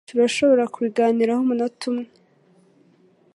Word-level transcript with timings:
Turashobora 0.09 0.63
kubiganiraho 0.73 1.39
umunota 1.43 1.83
umwe? 1.89 2.09